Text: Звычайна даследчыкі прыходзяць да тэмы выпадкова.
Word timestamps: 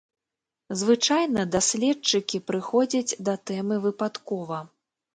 Звычайна 0.79 1.41
даследчыкі 1.57 2.43
прыходзяць 2.49 3.17
да 3.31 3.39
тэмы 3.49 3.75
выпадкова. 3.89 4.57